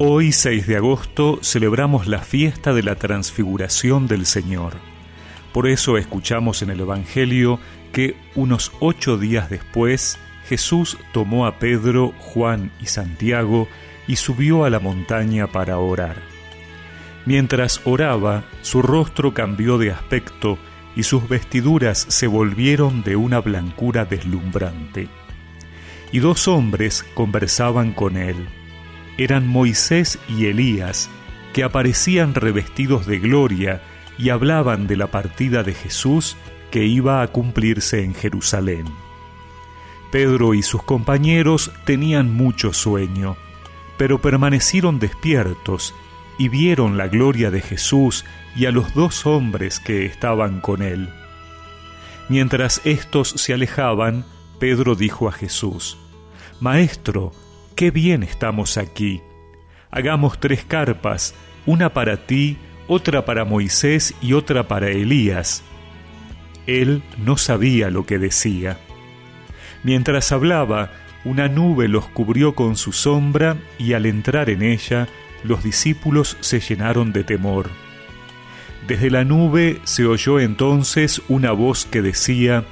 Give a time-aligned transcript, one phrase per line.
[0.00, 4.74] Hoy, 6 de agosto, celebramos la fiesta de la transfiguración del Señor.
[5.52, 7.58] Por eso escuchamos en el Evangelio
[7.92, 10.16] que unos ocho días después
[10.48, 13.66] Jesús tomó a Pedro, Juan y Santiago
[14.06, 16.22] y subió a la montaña para orar.
[17.26, 20.58] Mientras oraba, su rostro cambió de aspecto
[20.94, 25.08] y sus vestiduras se volvieron de una blancura deslumbrante.
[26.12, 28.48] Y dos hombres conversaban con él
[29.18, 31.10] eran Moisés y Elías,
[31.52, 33.82] que aparecían revestidos de gloria
[34.16, 36.36] y hablaban de la partida de Jesús
[36.70, 38.86] que iba a cumplirse en Jerusalén.
[40.10, 43.36] Pedro y sus compañeros tenían mucho sueño,
[43.96, 45.94] pero permanecieron despiertos
[46.38, 48.24] y vieron la gloria de Jesús
[48.56, 51.08] y a los dos hombres que estaban con él.
[52.28, 54.24] Mientras éstos se alejaban,
[54.58, 55.98] Pedro dijo a Jesús,
[56.60, 57.32] Maestro,
[57.78, 59.22] qué bien estamos aquí.
[59.92, 62.56] Hagamos tres carpas, una para ti,
[62.88, 65.62] otra para Moisés y otra para Elías.
[66.66, 68.80] Él no sabía lo que decía.
[69.84, 70.90] Mientras hablaba,
[71.24, 75.06] una nube los cubrió con su sombra y al entrar en ella,
[75.44, 77.70] los discípulos se llenaron de temor.
[78.88, 82.64] Desde la nube se oyó entonces una voz que decía,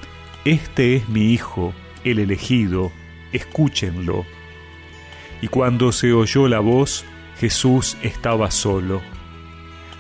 [0.44, 2.90] Este es mi Hijo, el elegido,
[3.32, 4.26] escúchenlo.
[5.42, 7.04] Y cuando se oyó la voz,
[7.38, 9.02] Jesús estaba solo.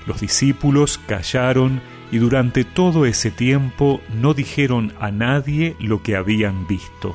[0.06, 6.66] Los discípulos callaron y durante todo ese tiempo no dijeron a nadie lo que habían
[6.66, 7.14] visto.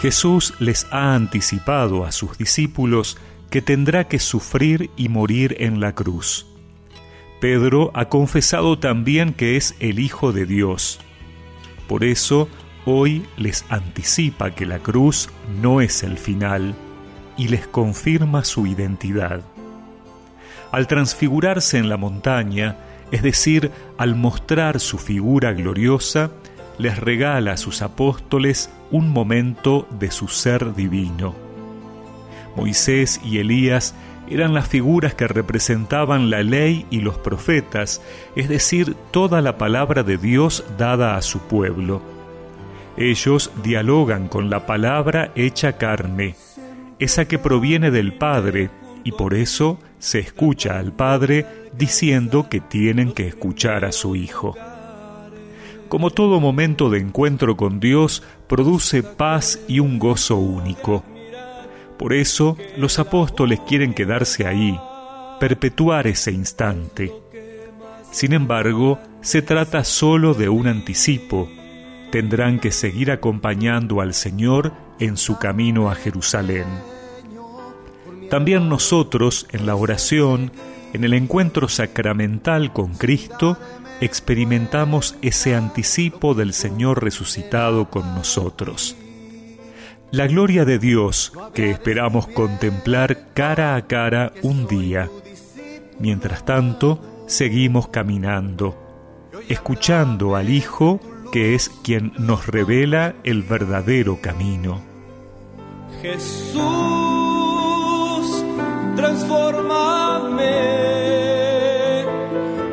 [0.00, 3.18] Jesús les ha anticipado a sus discípulos
[3.50, 6.46] que tendrá que sufrir y morir en la cruz.
[7.40, 11.00] Pedro ha confesado también que es el Hijo de Dios.
[11.86, 12.48] Por eso,
[12.84, 15.30] hoy les anticipa que la cruz
[15.62, 16.74] no es el final
[17.36, 19.42] y les confirma su identidad.
[20.72, 22.76] Al transfigurarse en la montaña,
[23.10, 26.30] es decir, al mostrar su figura gloriosa,
[26.76, 31.47] les regala a sus apóstoles un momento de su ser divino.
[32.58, 33.94] Moisés y Elías
[34.28, 38.02] eran las figuras que representaban la ley y los profetas,
[38.34, 42.02] es decir, toda la palabra de Dios dada a su pueblo.
[42.96, 46.34] Ellos dialogan con la palabra hecha carne,
[46.98, 48.70] esa que proviene del Padre,
[49.04, 54.56] y por eso se escucha al Padre diciendo que tienen que escuchar a su Hijo.
[55.88, 61.04] Como todo momento de encuentro con Dios, produce paz y un gozo único.
[61.98, 64.78] Por eso los apóstoles quieren quedarse ahí,
[65.40, 67.12] perpetuar ese instante.
[68.10, 71.48] Sin embargo, se trata solo de un anticipo.
[72.10, 76.66] Tendrán que seguir acompañando al Señor en su camino a Jerusalén.
[78.30, 80.52] También nosotros, en la oración,
[80.92, 83.58] en el encuentro sacramental con Cristo,
[84.00, 88.96] experimentamos ese anticipo del Señor resucitado con nosotros.
[90.10, 95.10] La gloria de Dios que esperamos contemplar cara a cara un día.
[95.98, 98.74] Mientras tanto, seguimos caminando,
[99.50, 100.98] escuchando al Hijo
[101.30, 104.80] que es quien nos revela el verdadero camino.
[106.00, 106.62] Jesús,
[108.96, 110.46] transformame.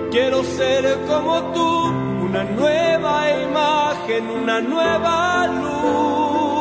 [0.10, 1.90] Quiero ser como tú,
[2.30, 6.55] una nueva imagen, una nueva luz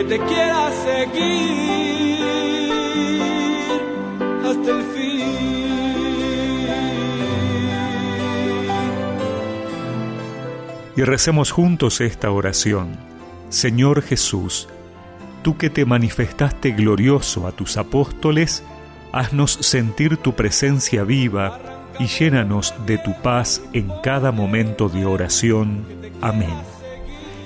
[0.00, 2.22] que te quiera seguir
[4.46, 5.20] hasta el fin.
[10.96, 12.96] Y recemos juntos esta oración.
[13.50, 14.68] Señor Jesús,
[15.42, 18.62] tú que te manifestaste glorioso a tus apóstoles,
[19.12, 21.58] haznos sentir tu presencia viva
[21.98, 25.84] y llénanos de tu paz en cada momento de oración.
[26.22, 26.79] Amén.